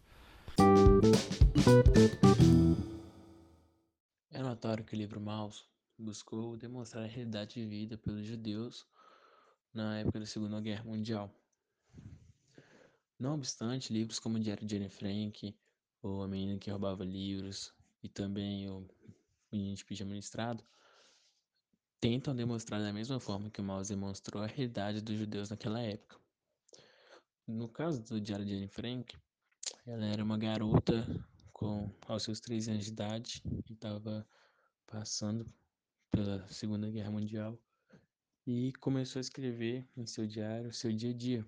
É 4.32 4.42
notório 4.42 4.84
que 4.84 4.96
o 4.96 4.98
livro 4.98 5.22
Maus 5.22 5.66
buscou 5.98 6.58
demonstrar 6.58 7.04
a 7.04 7.08
realidade 7.08 7.60
vivida 7.60 7.98
pelos 7.98 8.26
judeus 8.26 8.86
na 9.74 10.00
época 10.00 10.20
da 10.20 10.26
Segunda 10.26 10.60
Guerra 10.60 10.84
Mundial. 10.84 11.34
Não 13.18 13.36
obstante, 13.36 13.94
livros 13.94 14.20
como 14.20 14.38
o 14.38 14.40
Diário 14.40 14.68
de 14.68 14.76
Anne 14.76 14.90
Frank, 14.90 15.58
ou 16.02 16.22
A 16.22 16.28
Menina 16.28 16.60
que 16.60 16.70
Roubava 16.70 17.04
Livros 17.04 17.74
e 18.04 18.10
também 18.10 18.70
o 18.70 18.88
Menino 19.52 19.76
de 19.76 19.86
Pijama 19.86 20.14
Listrado 20.14 20.64
tentam 22.00 22.36
demonstrar 22.36 22.82
da 22.82 22.94
mesma 22.94 23.20
forma 23.20 23.50
que 23.50 23.62
o 23.62 23.64
Maus 23.64 23.88
demonstrou 23.88 24.44
a 24.44 24.48
realidade 24.48 25.02
dos 25.02 25.18
judeus 25.18 25.50
naquela 25.50 25.82
época. 25.82 26.20
No 27.48 27.70
caso 27.70 28.04
do 28.04 28.22
Diário 28.22 28.46
de 28.46 28.54
Anne 28.54 28.68
Frank, 28.68 29.18
ela 29.88 30.06
era 30.06 30.24
uma 30.24 30.38
garota 30.38 31.08
com 31.54 31.90
aos 32.08 32.24
seus 32.24 32.40
13 32.40 32.72
anos 32.72 32.86
de 32.86 32.92
idade 32.92 33.42
e 33.70 33.74
estava 33.74 34.28
passando 34.86 35.46
pela 36.16 36.48
Segunda 36.48 36.90
Guerra 36.90 37.12
Mundial 37.12 37.60
e 38.48 38.72
começou 38.80 39.20
a 39.20 39.22
escrever 39.22 39.86
em 39.98 40.06
seu 40.06 40.26
diário 40.26 40.72
seu 40.72 40.90
dia 40.94 41.10
a 41.10 41.14
dia, 41.14 41.46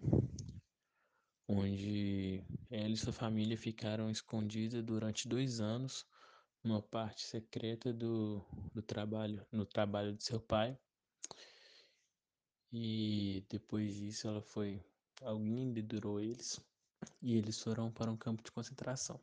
onde 1.47 2.43
ela 2.69 2.89
e 2.89 2.97
sua 2.97 3.13
família 3.13 3.57
ficaram 3.57 4.09
escondidas 4.09 4.83
durante 4.83 5.25
dois 5.25 5.61
anos 5.61 6.05
uma 6.61 6.81
parte 6.81 7.21
secreta 7.21 7.93
do, 7.93 8.43
do 8.73 8.81
trabalho, 8.81 9.47
no 9.53 9.65
trabalho 9.65 10.13
de 10.13 10.25
seu 10.25 10.41
pai. 10.41 10.77
E 12.69 13.45
depois 13.49 13.95
disso 13.95 14.27
ela 14.27 14.41
foi, 14.41 14.83
alguém 15.21 15.71
dedurou 15.71 16.19
eles 16.19 16.59
e 17.21 17.37
eles 17.37 17.63
foram 17.63 17.89
para 17.89 18.11
um 18.11 18.17
campo 18.17 18.43
de 18.43 18.51
concentração. 18.51 19.17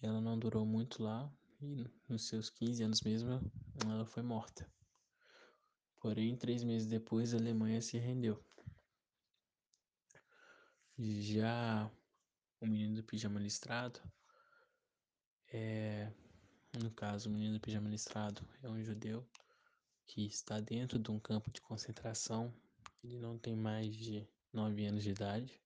Ela 0.00 0.18
não 0.18 0.38
durou 0.38 0.64
muito 0.64 1.02
lá 1.02 1.30
e 1.64 1.90
nos 2.08 2.28
seus 2.28 2.50
15 2.50 2.82
anos 2.82 3.00
mesmo 3.02 3.40
ela 3.90 4.04
foi 4.04 4.22
morta. 4.22 4.70
Porém, 6.00 6.36
três 6.36 6.62
meses 6.62 6.86
depois 6.86 7.32
a 7.32 7.38
Alemanha 7.38 7.80
se 7.80 7.96
rendeu. 7.98 8.44
Já 10.98 11.90
o 12.60 12.66
menino 12.66 12.96
do 12.96 13.04
pijama 13.04 13.40
listrado 13.40 14.00
é, 15.56 16.12
no 16.82 16.90
caso, 16.90 17.28
o 17.28 17.32
menino 17.32 17.54
do 17.54 17.60
pijama 17.60 17.88
listrado 17.88 18.44
é 18.60 18.68
um 18.68 18.82
judeu 18.82 19.24
que 20.04 20.26
está 20.26 20.58
dentro 20.58 20.98
de 20.98 21.10
um 21.12 21.20
campo 21.20 21.48
de 21.50 21.60
concentração. 21.60 22.52
Ele 23.02 23.18
não 23.18 23.38
tem 23.38 23.54
mais 23.54 23.94
de 23.94 24.26
9 24.52 24.84
anos 24.86 25.04
de 25.04 25.10
idade 25.10 25.60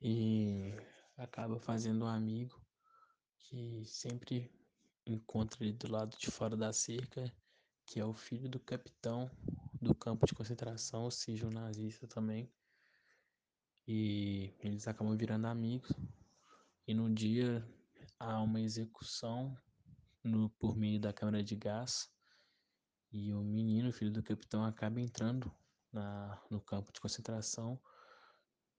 e 0.00 0.74
acaba 1.18 1.58
fazendo 1.58 2.06
um 2.06 2.08
amigo 2.08 2.58
que 3.38 3.84
sempre 3.84 4.50
encontra 5.06 5.62
ele 5.64 5.72
do 5.72 5.90
lado 5.90 6.16
de 6.18 6.30
fora 6.30 6.56
da 6.56 6.72
cerca, 6.72 7.32
que 7.86 8.00
é 8.00 8.04
o 8.04 8.12
filho 8.12 8.48
do 8.48 8.58
capitão 8.58 9.30
do 9.80 9.94
campo 9.94 10.26
de 10.26 10.34
concentração, 10.34 11.04
ou 11.04 11.10
seja, 11.10 11.46
um 11.46 11.50
nazista 11.50 12.06
também. 12.06 12.50
E 13.86 14.52
eles 14.58 14.88
acabam 14.88 15.16
virando 15.16 15.46
amigos. 15.46 15.90
E 16.86 16.92
no 16.92 17.12
dia 17.12 17.64
há 18.18 18.40
uma 18.42 18.60
execução 18.60 19.56
no, 20.24 20.50
por 20.50 20.76
meio 20.76 21.00
da 21.00 21.12
câmara 21.12 21.42
de 21.42 21.54
gás 21.54 22.10
e 23.12 23.32
o 23.32 23.40
menino, 23.42 23.92
filho 23.92 24.10
do 24.12 24.22
capitão, 24.22 24.64
acaba 24.64 25.00
entrando 25.00 25.52
na, 25.92 26.42
no 26.50 26.60
campo 26.60 26.92
de 26.92 27.00
concentração 27.00 27.80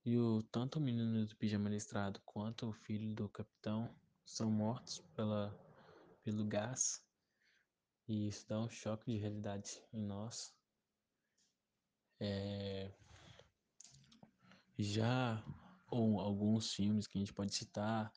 e 0.06 0.18
o, 0.18 0.44
tanto 0.44 0.78
o 0.78 0.82
menino 0.82 1.26
do 1.26 1.36
pijama 1.36 1.70
listrado 1.70 2.22
quanto 2.26 2.68
o 2.68 2.74
filho 2.74 3.14
do 3.16 3.30
capitão 3.30 3.94
são 4.26 4.52
mortos 4.52 5.00
pela, 5.16 5.54
pelo 6.28 6.44
gás 6.44 7.02
e 8.06 8.28
isso 8.28 8.46
dá 8.50 8.60
um 8.60 8.70
choque 8.70 9.14
de 9.14 9.18
realidade 9.18 9.82
em 9.94 10.04
nós. 10.04 10.54
É, 12.20 12.92
já 14.78 15.42
ou 15.90 16.20
alguns 16.20 16.74
filmes 16.74 17.08
que 17.08 17.18
a 17.18 17.22
gente 17.22 17.34
pode 17.34 17.56
citar 17.56 18.12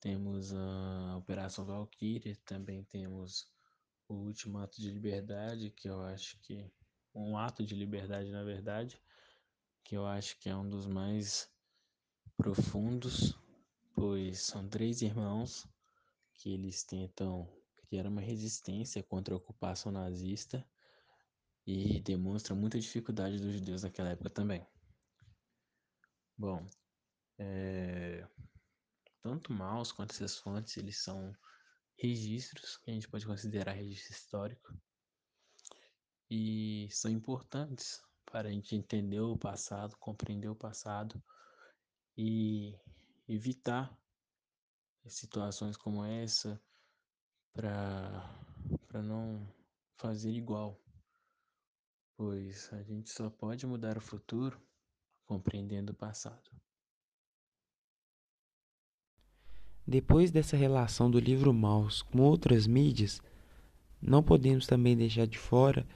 temos 0.00 0.52
a 0.52 1.16
Operação 1.16 1.64
Valkyrie, 1.64 2.36
também 2.44 2.84
temos 2.84 3.50
o 4.06 4.16
Último 4.16 4.58
Ato 4.58 4.78
de 4.78 4.90
Liberdade, 4.90 5.70
que 5.70 5.88
eu 5.88 6.02
acho 6.02 6.38
que 6.40 6.70
um 7.14 7.38
ato 7.38 7.64
de 7.64 7.74
liberdade, 7.74 8.30
na 8.30 8.44
verdade, 8.44 9.00
que 9.82 9.96
eu 9.96 10.06
acho 10.06 10.38
que 10.38 10.50
é 10.50 10.54
um 10.54 10.68
dos 10.68 10.86
mais 10.86 11.50
profundos, 12.36 13.34
pois 13.94 14.42
são 14.42 14.68
três 14.68 15.00
irmãos 15.00 15.66
que 16.34 16.52
eles 16.52 16.84
tentam 16.84 17.48
criar 17.88 18.06
uma 18.06 18.20
resistência 18.20 19.02
contra 19.02 19.34
a 19.34 19.36
ocupação 19.36 19.92
nazista 19.92 20.66
e 21.66 22.00
demonstra 22.00 22.54
muita 22.54 22.78
dificuldade 22.78 23.38
dos 23.38 23.54
judeus 23.54 23.82
naquela 23.82 24.10
época 24.10 24.30
também. 24.30 24.66
Bom, 26.36 26.66
é, 27.38 28.26
tanto 29.22 29.52
Maus 29.52 29.92
quanto 29.92 30.12
essas 30.12 30.36
fontes, 30.36 30.76
eles 30.76 31.02
são 31.02 31.34
registros 31.96 32.76
que 32.78 32.90
a 32.90 32.94
gente 32.94 33.08
pode 33.08 33.24
considerar 33.24 33.72
registro 33.72 34.12
histórico 34.12 34.76
e 36.30 36.88
são 36.90 37.10
importantes 37.10 38.02
para 38.26 38.48
a 38.48 38.52
gente 38.52 38.74
entender 38.74 39.20
o 39.20 39.38
passado, 39.38 39.96
compreender 39.98 40.48
o 40.48 40.56
passado 40.56 41.22
e 42.16 42.76
evitar 43.28 43.96
situações 45.12 45.76
como 45.76 46.04
essa 46.04 46.60
para 47.52 49.02
não 49.02 49.46
fazer 49.96 50.30
igual, 50.30 50.80
pois 52.16 52.72
a 52.72 52.82
gente 52.82 53.10
só 53.10 53.30
pode 53.30 53.66
mudar 53.66 53.96
o 53.96 54.00
futuro 54.00 54.60
compreendendo 55.24 55.92
o 55.92 55.96
passado. 55.96 56.50
Depois 59.86 60.30
dessa 60.30 60.56
relação 60.56 61.10
do 61.10 61.20
livro 61.20 61.52
Maus 61.52 62.02
com 62.02 62.20
outras 62.20 62.66
mídias, 62.66 63.20
não 64.00 64.22
podemos 64.22 64.66
também 64.66 64.96
deixar 64.96 65.26
de 65.26 65.38
fora 65.38 65.86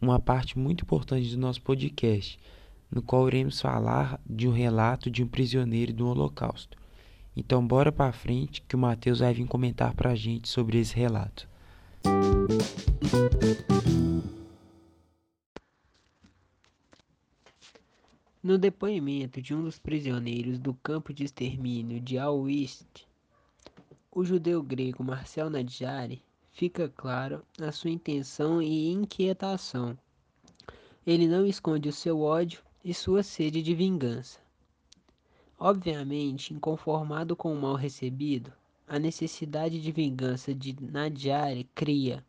uma 0.00 0.20
parte 0.20 0.58
muito 0.58 0.84
importante 0.84 1.30
do 1.30 1.38
nosso 1.38 1.60
podcast, 1.62 2.38
no 2.90 3.02
qual 3.02 3.26
iremos 3.26 3.60
falar 3.60 4.20
de 4.24 4.48
um 4.48 4.52
relato 4.52 5.10
de 5.10 5.22
um 5.22 5.28
prisioneiro 5.28 5.92
do 5.92 6.06
Holocausto. 6.06 6.83
Então, 7.36 7.66
bora 7.66 7.90
para 7.90 8.12
frente 8.12 8.62
que 8.62 8.76
o 8.76 8.78
Matheus 8.78 9.18
vai 9.18 9.34
vir 9.34 9.46
comentar 9.46 9.94
para 9.94 10.10
a 10.10 10.14
gente 10.14 10.48
sobre 10.48 10.78
esse 10.78 10.94
relato. 10.94 11.48
No 18.42 18.58
depoimento 18.58 19.40
de 19.40 19.54
um 19.54 19.62
dos 19.62 19.78
prisioneiros 19.78 20.58
do 20.58 20.74
campo 20.74 21.14
de 21.14 21.24
extermínio 21.24 21.98
de 21.98 22.18
Auschwitz, 22.18 23.06
o 24.12 24.24
judeu 24.24 24.62
grego 24.62 25.02
Marcel 25.02 25.48
Nadjari, 25.48 26.22
fica 26.52 26.88
claro 26.88 27.42
a 27.60 27.72
sua 27.72 27.90
intenção 27.90 28.62
e 28.62 28.92
inquietação. 28.92 29.98
Ele 31.06 31.26
não 31.26 31.44
esconde 31.44 31.88
o 31.88 31.92
seu 31.92 32.20
ódio 32.20 32.60
e 32.84 32.94
sua 32.94 33.22
sede 33.22 33.62
de 33.62 33.74
vingança. 33.74 34.43
Obviamente, 35.58 36.52
inconformado 36.52 37.36
com 37.36 37.52
o 37.52 37.60
mal 37.60 37.74
recebido, 37.74 38.52
a 38.86 38.98
necessidade 38.98 39.80
de 39.80 39.92
vingança 39.92 40.54
de 40.54 40.76
Nadjari 40.80 41.68
cria, 41.74 42.24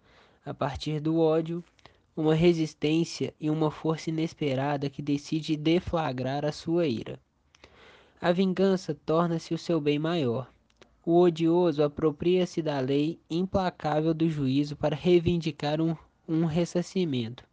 a 0.46 0.54
partir 0.54 1.00
do 1.00 1.20
ódio, 1.20 1.64
uma 2.16 2.34
resistência 2.34 3.34
e 3.40 3.50
uma 3.50 3.70
força 3.70 4.10
inesperada 4.10 4.90
que 4.90 5.02
decide 5.02 5.58
deflagrar 5.58 6.46
a 6.46 6.52
sua 6.52 6.88
ira. 6.88 7.20
A 8.22 8.32
vingança 8.32 8.96
torna-se 9.06 9.54
o 9.54 9.58
seu 9.58 9.82
bem 9.82 10.00
maior. 10.00 10.50
O 11.06 11.20
odioso 11.20 11.84
apropria-se 11.84 12.62
da 12.62 12.80
lei 12.80 13.20
implacável 13.30 14.14
do 14.14 14.30
juízo 14.30 14.76
para 14.76 14.96
reivindicar 14.96 15.82
um, 15.82 15.96
um 16.28 16.46
ressarcimento. 16.46 17.44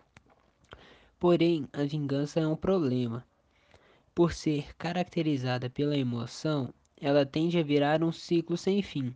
Porém, 1.18 1.68
a 1.72 1.82
vingança 1.82 2.40
é 2.40 2.46
um 2.46 2.56
problema. 2.56 3.24
Por 4.14 4.34
ser 4.34 4.76
caracterizada 4.76 5.70
pela 5.70 5.96
emoção, 5.96 6.68
ela 7.00 7.24
tende 7.24 7.58
a 7.58 7.62
virar 7.62 8.04
um 8.04 8.12
ciclo 8.12 8.58
sem 8.58 8.82
fim. 8.82 9.14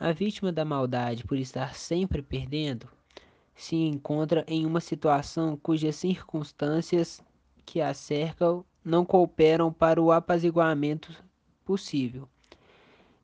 A 0.00 0.12
vítima 0.12 0.50
da 0.50 0.64
maldade, 0.64 1.24
por 1.24 1.36
estar 1.36 1.74
sempre 1.74 2.22
perdendo, 2.22 2.88
se 3.54 3.76
encontra 3.76 4.42
em 4.48 4.64
uma 4.64 4.80
situação 4.80 5.58
cujas 5.58 5.96
circunstâncias 5.96 7.22
que 7.66 7.82
a 7.82 7.92
cercam 7.92 8.64
não 8.82 9.04
cooperam 9.04 9.70
para 9.70 10.00
o 10.00 10.10
apaziguamento 10.10 11.14
possível. 11.62 12.26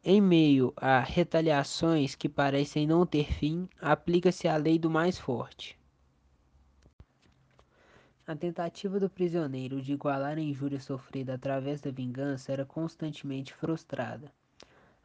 Em 0.05 0.21
meio 0.21 0.71
a 0.77 1.01
retaliações 1.01 2.15
que 2.15 2.29
parecem 2.29 2.87
não 2.87 3.07
ter 3.07 3.33
fim, 3.33 3.67
aplica-se 3.81 4.47
a 4.47 4.57
lei 4.59 4.79
do 4.79 4.91
mais 4.91 5.19
forte. 5.19 5.80
A 8.31 8.37
tentativa 8.37 9.01
do 9.01 9.11
prisioneiro 9.11 9.83
de 9.83 9.93
igualar 9.93 10.39
a 10.39 10.41
injúria 10.41 10.79
sofrida 10.79 11.35
através 11.35 11.81
da 11.81 11.91
vingança 11.91 12.53
era 12.53 12.65
constantemente 12.65 13.53
frustrada. 13.53 14.33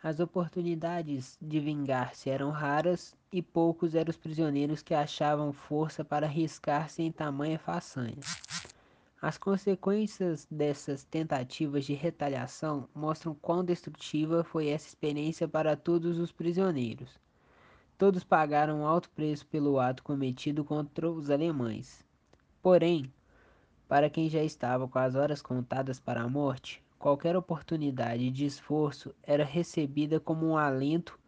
As 0.04 0.20
oportunidades 0.20 1.36
de 1.42 1.60
vingar-se 1.60 2.30
eram 2.30 2.52
raras 2.52 3.16
e 3.32 3.42
poucos 3.42 3.96
eram 3.96 4.12
os 4.12 4.16
prisioneiros 4.16 4.84
que 4.84 4.94
achavam 4.94 5.52
força 5.52 6.06
para 6.06 6.28
arriscar-se 6.28 7.02
em 7.02 7.12
tamanha 7.12 7.58
façanha. 7.58 8.20
As 9.20 9.40
consequências 9.40 10.48
dessas 10.52 11.04
tentativas 11.04 11.84
de 11.84 11.96
retaliação 11.96 12.88
mostram 12.94 13.34
quão 13.34 13.66
destrutiva 13.66 14.44
foi 14.44 14.68
essa 14.68 14.88
experiência 14.88 15.48
para 15.48 15.76
todos 15.76 16.20
os 16.20 16.32
prisioneiros. 16.32 17.10
Todos 17.98 18.24
pagaram 18.24 18.82
um 18.82 18.86
alto 18.86 19.10
preço 19.10 19.48
pelo 19.48 19.80
ato 19.80 20.04
cometido 20.04 20.64
contra 20.64 21.10
os 21.10 21.32
alemães. 21.32 22.06
Porém, 22.66 23.14
para 23.88 24.10
quem 24.10 24.30
já 24.30 24.44
estava 24.44 24.88
com 24.88 25.00
as 25.00 25.16
horas 25.16 25.42
contadas 25.42 26.00
para 26.00 26.22
a 26.22 26.30
morte, 26.30 26.84
Qualquer 27.06 27.36
oportunidade 27.36 28.32
de 28.32 28.46
esforço 28.46 29.14
era 29.22 29.46
recebida 29.46 30.20
como 30.20 30.48
um 30.48 30.58
alento 30.58 31.20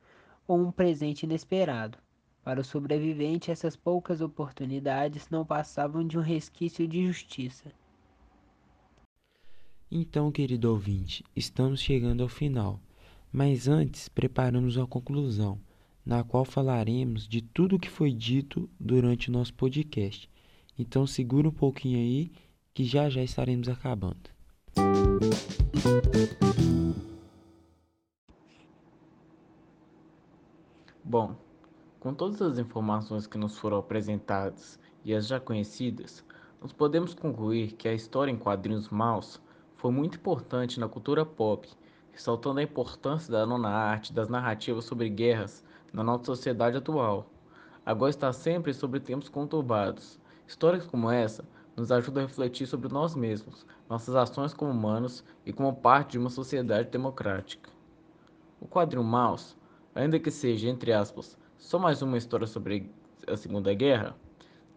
ou 0.48 0.58
um 0.58 0.72
presente 0.72 1.22
inesperado. 1.22 2.00
Para 2.44 2.62
o 2.62 2.64
sobrevivente, 2.64 3.52
essas 3.52 3.76
poucas 3.76 4.20
oportunidades 4.20 5.30
não 5.30 5.46
passavam 5.46 6.04
de 6.04 6.18
um 6.18 6.22
resquício 6.22 6.88
de 6.88 7.06
justiça. 7.06 7.72
Então, 9.92 10.32
querido 10.32 10.72
ouvinte, 10.72 11.24
estamos 11.36 11.80
chegando 11.80 12.24
ao 12.24 12.28
final, 12.28 12.80
mas 13.32 13.68
antes 13.68 14.10
preparamos 14.10 14.78
uma 14.78 14.88
conclusão, 14.88 15.60
na 16.04 16.24
qual 16.24 16.44
falaremos 16.44 17.28
de 17.28 17.40
tudo 17.40 17.76
o 17.76 17.80
que 17.80 17.88
foi 17.88 18.12
dito 18.12 18.68
durante 18.80 19.30
o 19.30 19.32
nosso 19.32 19.54
podcast. 19.54 20.28
Então, 20.80 21.06
segura 21.06 21.48
um 21.48 21.52
pouquinho 21.52 22.00
aí, 22.00 22.32
que 22.78 22.84
já 22.84 23.10
já 23.10 23.24
estaremos 23.24 23.68
acabando. 23.68 24.30
Bom, 31.04 31.36
com 32.00 32.14
todas 32.14 32.40
as 32.40 32.60
informações 32.60 33.26
que 33.26 33.36
nos 33.36 33.58
foram 33.58 33.80
apresentadas 33.80 34.80
e 35.04 35.12
as 35.16 35.26
já 35.26 35.40
conhecidas, 35.40 36.24
nós 36.62 36.72
podemos 36.72 37.16
concluir 37.16 37.72
que 37.72 37.88
a 37.88 37.96
história 37.96 38.32
em 38.32 38.38
quadrinhos 38.38 38.90
maus 38.90 39.42
foi 39.76 39.92
muito 39.92 40.20
importante 40.20 40.80
na 40.80 40.88
cultura 40.88 41.26
pop, 41.26 41.68
ressaltando 42.12 42.60
a 42.60 42.64
importância 42.64 43.32
da 43.32 43.44
nona 43.44 43.70
arte 43.70 44.14
das 44.14 44.30
narrativas 44.30 44.86
sobre 44.86 45.10
guerras 45.10 45.66
na 45.92 46.04
nossa 46.04 46.26
sociedade 46.26 46.78
atual. 46.78 47.28
Agora 47.84 48.12
está 48.12 48.32
sempre 48.32 48.72
sobre 48.72 49.00
tempos 49.00 49.30
conturbados. 49.30 50.20
Histórias 50.48 50.86
como 50.86 51.10
essa 51.10 51.44
nos 51.78 51.92
ajudam 51.92 52.24
a 52.24 52.26
refletir 52.26 52.66
sobre 52.66 52.92
nós 52.92 53.16
mesmos, 53.16 53.64
nossas 53.88 54.16
ações 54.16 54.52
como 54.52 54.72
humanos 54.72 55.24
e 55.46 55.54
como 55.54 55.76
parte 55.76 56.14
de 56.14 56.18
uma 56.18 56.32
sociedade 56.32 56.90
democrática. 56.90 57.70
O 58.60 58.68
quadrinho 58.68 59.04
Maus, 59.04 59.56
ainda 59.94 60.20
que 60.20 60.32
seja, 60.32 60.68
entre 60.68 60.92
aspas, 60.92 61.38
só 61.56 61.78
mais 61.78 62.02
uma 62.02 62.18
história 62.18 62.48
sobre 62.48 62.92
a 63.28 63.38
Segunda 63.38 63.72
Guerra, 63.76 64.16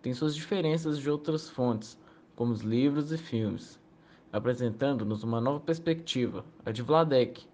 tem 0.02 0.12
suas 0.12 0.34
diferenças 0.34 0.98
de 0.98 1.08
outras 1.10 1.48
fontes, 1.48 1.98
como 2.36 2.52
os 2.52 2.60
livros 2.60 3.10
e 3.12 3.16
filmes, 3.16 3.80
apresentando-nos 4.30 5.22
uma 5.22 5.40
nova 5.40 5.60
perspectiva, 5.60 6.44
a 6.66 6.70
de 6.70 6.82
Vladek, 6.82 7.48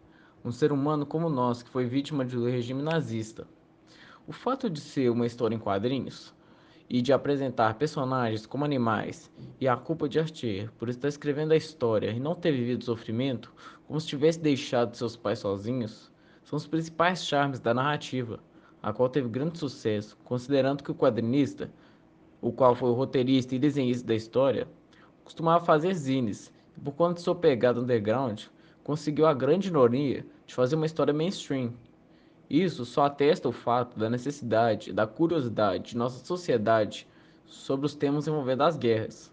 um 0.44 0.50
ser 0.50 0.72
humano 0.72 1.06
como 1.06 1.30
nós 1.30 1.62
que 1.62 1.70
foi 1.70 1.86
vítima 1.86 2.24
do 2.24 2.46
regime 2.46 2.82
nazista. 2.82 3.46
O 4.26 4.32
fato 4.32 4.68
de 4.68 4.80
ser 4.80 5.08
uma 5.08 5.26
história 5.26 5.54
em 5.54 5.58
quadrinhos 5.58 6.34
e 6.88 7.02
de 7.02 7.12
apresentar 7.12 7.74
personagens 7.74 8.46
como 8.46 8.64
animais, 8.64 9.30
e 9.60 9.66
a 9.66 9.76
culpa 9.76 10.08
de 10.08 10.18
Arthur 10.18 10.70
por 10.78 10.88
estar 10.88 11.08
escrevendo 11.08 11.52
a 11.52 11.56
história 11.56 12.10
e 12.10 12.20
não 12.20 12.34
ter 12.34 12.52
vivido 12.52 12.84
sofrimento, 12.84 13.52
como 13.86 14.00
se 14.00 14.06
tivesse 14.06 14.38
deixado 14.38 14.96
seus 14.96 15.16
pais 15.16 15.40
sozinhos, 15.40 16.12
são 16.44 16.56
os 16.56 16.66
principais 16.66 17.24
charmes 17.24 17.58
da 17.58 17.74
narrativa, 17.74 18.38
a 18.82 18.92
qual 18.92 19.08
teve 19.08 19.28
grande 19.28 19.58
sucesso, 19.58 20.16
considerando 20.24 20.84
que 20.84 20.90
o 20.92 20.94
quadrinista, 20.94 21.70
o 22.40 22.52
qual 22.52 22.74
foi 22.74 22.90
o 22.90 22.94
roteirista 22.94 23.54
e 23.54 23.58
desenhista 23.58 24.06
da 24.06 24.14
história, 24.14 24.68
costumava 25.24 25.64
fazer 25.64 25.92
zines, 25.94 26.52
e 26.76 26.80
por 26.80 26.92
conta 26.92 27.14
de 27.14 27.22
sua 27.22 27.34
pegada 27.34 27.80
underground, 27.80 28.44
conseguiu 28.84 29.26
a 29.26 29.34
grande 29.34 29.68
ironia 29.68 30.24
de 30.46 30.54
fazer 30.54 30.76
uma 30.76 30.86
história 30.86 31.12
mainstream, 31.12 31.74
isso 32.48 32.84
só 32.84 33.06
atesta 33.06 33.48
o 33.48 33.52
fato 33.52 33.98
da 33.98 34.08
necessidade, 34.08 34.92
da 34.92 35.06
curiosidade 35.06 35.90
de 35.90 35.96
nossa 35.96 36.24
sociedade 36.24 37.06
sobre 37.46 37.86
os 37.86 37.94
temas 37.94 38.26
envolvendo 38.26 38.62
as 38.62 38.76
guerras, 38.76 39.32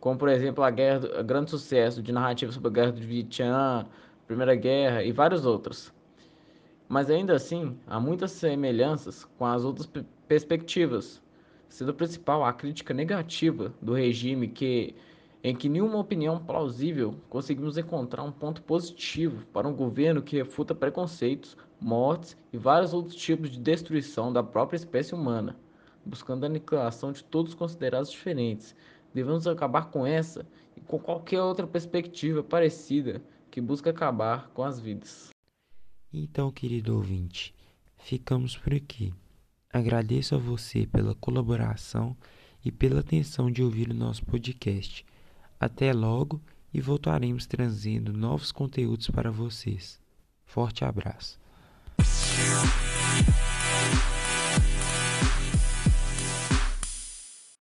como 0.00 0.18
por 0.18 0.28
exemplo 0.28 0.62
a 0.64 0.70
guerra, 0.70 1.20
o 1.20 1.24
grande 1.24 1.50
sucesso 1.50 2.02
de 2.02 2.12
narrativas 2.12 2.54
sobre 2.54 2.68
a 2.68 2.72
guerra 2.72 2.92
do 2.92 3.00
Vietnã, 3.00 3.86
Primeira 4.26 4.54
Guerra 4.54 5.02
e 5.02 5.12
vários 5.12 5.44
outros. 5.44 5.92
Mas 6.88 7.10
ainda 7.10 7.34
assim, 7.34 7.76
há 7.86 7.98
muitas 7.98 8.30
semelhanças 8.32 9.24
com 9.36 9.44
as 9.44 9.64
outras 9.64 9.90
perspectivas, 10.28 11.22
sendo 11.68 11.92
principal 11.92 12.44
a 12.44 12.52
crítica 12.52 12.94
negativa 12.94 13.74
do 13.82 13.92
regime 13.92 14.48
que 14.48 14.94
em 15.48 15.54
que 15.54 15.68
nenhuma 15.68 15.98
opinião 15.98 16.44
plausível 16.44 17.14
conseguimos 17.30 17.78
encontrar 17.78 18.24
um 18.24 18.32
ponto 18.32 18.60
positivo 18.62 19.46
para 19.52 19.68
um 19.68 19.76
governo 19.76 20.20
que 20.20 20.38
refuta 20.38 20.74
preconceitos, 20.74 21.56
mortes 21.80 22.36
e 22.52 22.58
vários 22.58 22.92
outros 22.92 23.14
tipos 23.14 23.52
de 23.52 23.60
destruição 23.60 24.32
da 24.32 24.42
própria 24.42 24.76
espécie 24.76 25.14
humana, 25.14 25.56
buscando 26.04 26.42
a 26.42 26.46
aniquilação 26.48 27.12
de 27.12 27.22
todos 27.22 27.54
considerados 27.54 28.10
diferentes. 28.10 28.74
Devemos 29.14 29.46
acabar 29.46 29.88
com 29.88 30.04
essa 30.04 30.44
e 30.76 30.80
com 30.80 30.98
qualquer 30.98 31.40
outra 31.40 31.64
perspectiva 31.64 32.42
parecida 32.42 33.22
que 33.48 33.60
busca 33.60 33.90
acabar 33.90 34.50
com 34.50 34.64
as 34.64 34.80
vidas. 34.80 35.28
Então, 36.12 36.50
querido 36.50 36.96
ouvinte, 36.96 37.54
ficamos 37.98 38.56
por 38.56 38.74
aqui. 38.74 39.14
Agradeço 39.72 40.34
a 40.34 40.38
você 40.38 40.88
pela 40.88 41.14
colaboração 41.14 42.16
e 42.64 42.72
pela 42.72 42.98
atenção 42.98 43.48
de 43.48 43.62
ouvir 43.62 43.88
o 43.88 43.94
nosso 43.94 44.26
podcast. 44.26 45.06
Até 45.58 45.92
logo 45.92 46.40
e 46.72 46.80
voltaremos 46.80 47.46
trazendo 47.46 48.12
novos 48.12 48.52
conteúdos 48.52 49.08
para 49.08 49.30
vocês. 49.30 49.98
Forte 50.44 50.84
abraço. 50.84 51.38